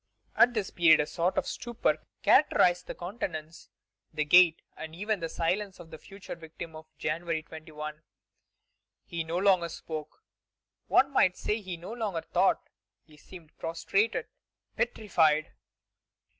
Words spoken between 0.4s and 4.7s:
this period a sort of stupor characterized the countenance, the gait,